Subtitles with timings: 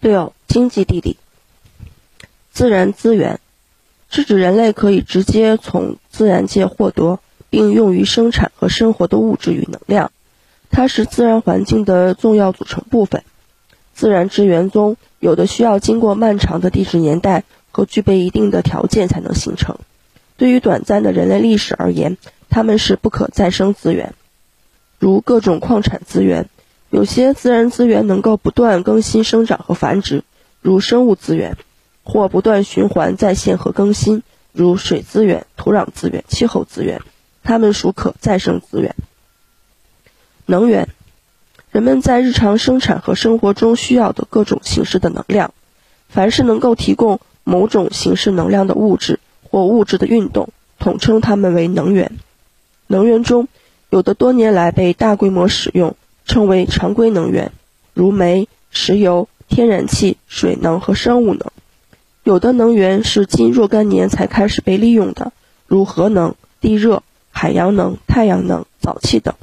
[0.00, 1.16] 六、经济地理。
[2.52, 3.40] 自然资源
[4.10, 7.20] 是指人类可以直接从自然界获得
[7.50, 10.12] 并用于生产和生活的物质与能量，
[10.70, 13.22] 它是自然环境的重要组成部分。
[13.94, 19.78] 自然资源中有的需要经过漫长的地质年代和具备一定的条件才能形成。
[20.36, 22.16] 对于短暂的人类历史而言，
[22.48, 24.14] 它们是不可再生资源，
[24.98, 26.48] 如各种矿产资源。
[26.90, 30.24] 有些自然资源能够不断更新、生长和繁殖，
[30.60, 31.54] 如生物资源；
[32.02, 37.02] 或不断循环再现和更新，如水资源、土壤资源、气候资源。
[37.42, 38.94] 它们属可再生资源。
[40.46, 40.88] 能源。
[41.70, 45.52] 人们在日常生产和生活中需要的各种形式的能量，
[46.08, 50.48] 凡是能够提供某种形式能量的物质或物质的运动，
[50.78, 52.12] 统称它们为能源。
[52.86, 53.48] 能源中
[53.90, 55.94] 有的多年来被大规模使用，
[56.28, 57.50] 称为常规能源，
[57.92, 61.48] 如煤、石油、天然气、水能和生物能；
[62.22, 65.32] 有的能源是近若干年才开始被利用的，
[65.66, 69.34] 如核能、地热、海洋能、太阳能、沼气等，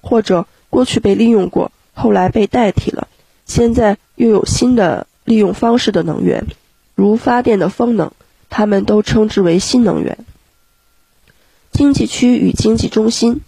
[0.00, 0.46] 或者。
[0.70, 3.08] 过去被利用过，后来被代替了，
[3.46, 6.46] 现在又有新的利用方式的能源，
[6.94, 8.12] 如发电的风能，
[8.50, 10.18] 它们都称之为新能源。
[11.72, 13.40] 经济区与经济中心，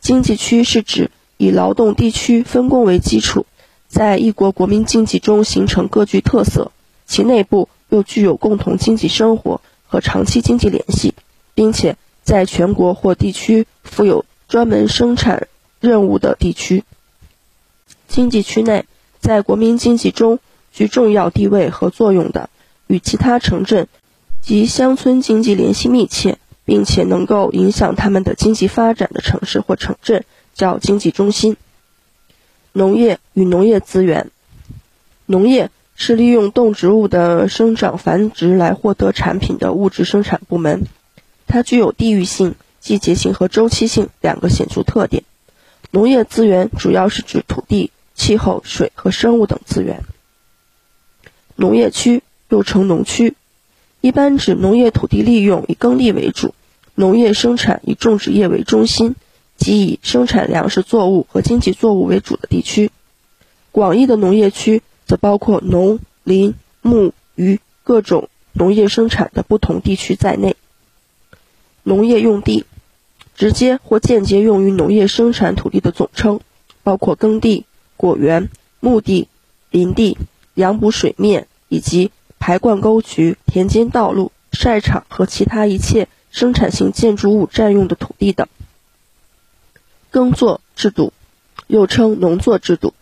[0.00, 3.46] 经济区是指以劳动地区分工为基础，
[3.88, 6.72] 在一国国民经济中形成各具特色，
[7.06, 11.14] 其内部又具有共同经济生活和长期经济联系，
[11.54, 15.48] 并且在全国或地区负有专门生产。
[15.80, 16.82] 任务的地区，
[18.08, 18.84] 经济区内
[19.20, 20.40] 在国民经济中
[20.72, 22.50] 居重要地位和作用的，
[22.88, 23.86] 与其他城镇
[24.42, 30.24] 及乡村经济联系密切，并且能够影响他们的经济发展的城市或城镇，
[30.58, 31.56] 叫经济中心。
[32.72, 34.30] 农业与农业资源，
[35.24, 40.86] 农业是利用动植物的生长繁殖来获得产品的物质生产部门，
[41.46, 45.22] 它具有地域性、季节性和周期性两个显著特点。
[45.90, 50.02] 农业资源主要是指土地、气候、水和生物等资源。
[51.56, 53.34] 农业区又称农区，
[54.00, 56.54] 一般指农业土地利用以耕地为主，
[56.94, 59.16] 农业生产以种植业为中心，
[59.58, 62.90] 即以生产粮食作物和经济作物为主的地区。
[63.70, 70.56] 广义的农业区则包括农、林、牧、渔各种农业生产的不同地区在内。
[71.82, 72.64] 农业用地。
[73.34, 76.40] 直接或间接用于农业生产土地的总称，
[76.82, 79.28] 包括耕地、果园、牧地、
[79.70, 80.18] 林地、
[80.54, 88.48] 养补水面以及排灌沟渠、田间道路、晒场和其他一切生产性建筑物占用的土地等。
[90.10, 91.12] 耕作制度，
[91.66, 92.94] 又称农作制度，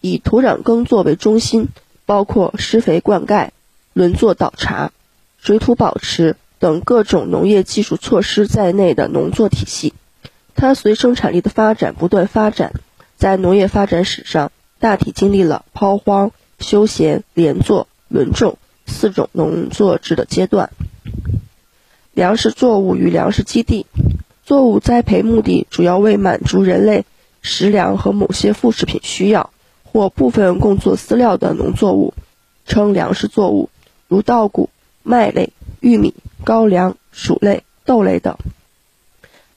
[0.00, 1.68] 以土壤耕作为中心，
[2.04, 3.50] 包括施肥灌溉、
[3.92, 4.92] 轮作倒茬、
[5.38, 6.36] 水土保持。
[6.58, 9.92] 等各种农业技术措施在内的农作体系，
[10.54, 12.72] 它随生产力的发展不断发展，
[13.18, 18.56] 在农业发展史上大体经历了抛荒、休闲、连作、轮种
[18.86, 20.70] 四种农作制的阶段。
[22.14, 23.84] 粮食作物与粮食基地，
[24.46, 27.04] 作物栽培目的主要为满足人类
[27.42, 29.50] 食粮和某些副食品需要，
[29.82, 32.14] 或部分供作饲料的农作物，
[32.64, 33.70] 称粮食作物，
[34.06, 34.70] 如稻谷、
[35.02, 36.14] 麦类、玉米。
[36.44, 38.36] 高粱、薯类、豆类等。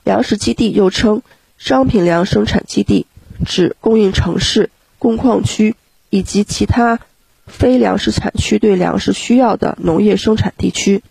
[0.03, 1.21] 粮食基地又称
[1.59, 3.05] 商品粮生产基地，
[3.45, 5.75] 指供应城市、工矿区
[6.09, 6.99] 以及其他
[7.45, 11.03] 非粮食产区对粮食需要的农业生产地区，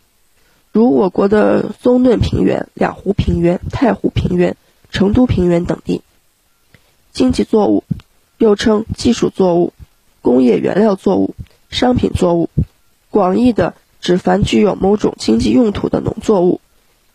[0.79, 4.57] 如我国的松嫩平原、两湖平原、太湖平原、
[4.93, 6.03] 成都平原等地。
[7.13, 7.83] 经济作物
[8.37, 9.73] 又称技术作物、
[10.23, 11.35] 工业原料作物、
[11.69, 12.49] 商品作物，
[13.11, 13.75] 广义的。
[14.01, 16.61] 指凡具有某种经济用途的农作物，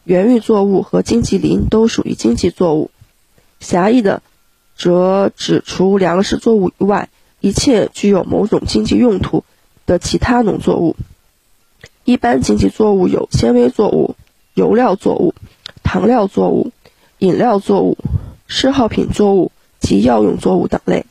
[0.03, 2.91] 园艺作物和经济林都属于经济作物。
[3.61, 4.21] 狭义的，
[4.75, 7.07] 则指除粮食作物以外，
[7.39, 9.45] 一切具有某种经济用途
[9.85, 10.97] 的其他农作物。
[12.05, 14.15] 一般经济作物有纤维作物、
[14.53, 15.33] 油料作物、
[15.83, 16.71] 糖料作物、
[17.19, 17.97] 饮料作物、
[18.47, 21.05] 嗜好品作物及药用作物等类。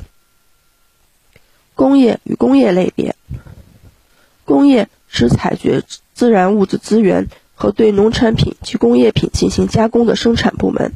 [1.75, 3.17] 工业与工业类别，
[4.45, 4.89] 工业。
[5.15, 5.83] 是采掘
[6.15, 10.95] 自然物质资源和对农产品及工业品进行加工的生产部门。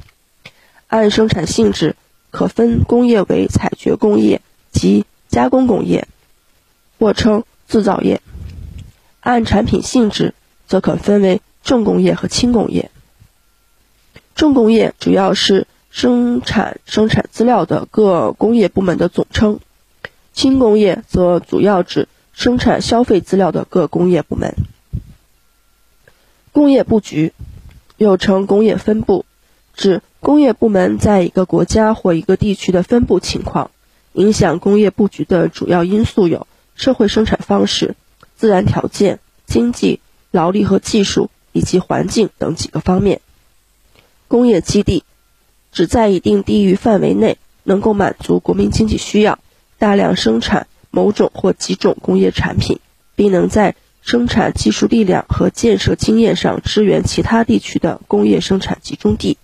[0.86, 1.96] 按生产性质，
[2.30, 4.40] 可分工业为采掘工业
[4.72, 6.08] 及加工工业，
[6.98, 8.22] 或称制造业；
[9.26, 10.34] 按产品性质，
[10.68, 12.92] 则可分为重工业和轻工业。
[14.36, 19.58] 重工业主要是生产生产资料的各工业部门的总称，
[20.32, 22.06] 轻工业则主要指。
[22.32, 24.54] 生产消费资料的各工业部门。
[26.52, 27.32] 工业布局
[27.96, 29.24] 又称工业分布，
[29.74, 33.70] 指工业部门在一个国家或一个地区的分布情况。
[34.12, 37.96] 影响工业布局的主要因素有社会生产方式、
[38.36, 40.00] 自然条件、经济、
[40.30, 43.20] 劳力和技术以及环境等几个方面。
[44.28, 45.04] 工业基地
[45.72, 49.38] 指在一定地域范围内能够满足国民经济需要，
[49.78, 52.80] 大量生产某种或几种工业产品，
[53.14, 59.36] 并能在生产技术力量和建设经验上支援其他地区的工业生产集中地。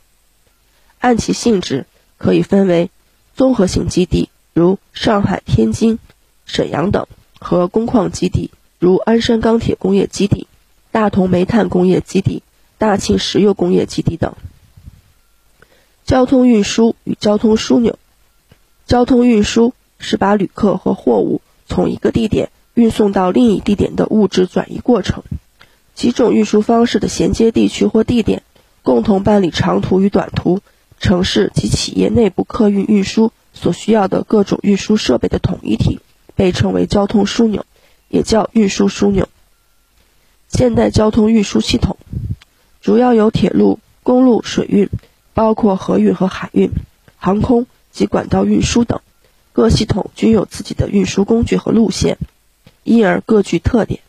[0.98, 1.86] 按其性质，
[2.16, 2.90] 可以分为
[3.34, 4.28] 综合性基地。
[4.54, 5.98] 如上海、天津、
[6.44, 7.06] 沈阳等
[7.38, 8.50] 和工矿基地，
[8.82, 10.48] 如鞍山钢铁工业基地、
[10.90, 12.42] 大同煤炭工业基地、
[12.78, 14.34] 大庆石油工业基地等。
[16.04, 17.96] 交通运输与交通枢纽，
[18.84, 25.22] 交通运输是把旅客和货物从一个地点运送到另一地点的物质转移过程。
[25.94, 28.42] 几种运输方式的衔接地区或地点，
[28.82, 30.58] 共同办理长途与短途、
[30.98, 33.30] 城市及企业内部客运运输。
[33.54, 36.00] 所需要的各种运输设备的统一体，
[36.34, 37.64] 被称为交通枢纽，
[38.12, 39.26] 也叫运输枢纽。
[40.48, 41.96] 现代交通运输系统
[42.82, 44.90] 主要有铁路、公路、水运，
[45.32, 46.70] 包括河运和海运、
[47.16, 49.00] 航空及管道运输等。
[49.54, 52.18] 各系统均有自己的运输工具和路线，
[52.84, 54.00] 因而各具特点。